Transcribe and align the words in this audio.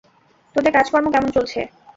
তোদের 0.55 0.71
কাজ 0.73 0.85
কর্ম 0.89 1.07
কেমন 1.11 1.29
চলছে? 1.33 1.59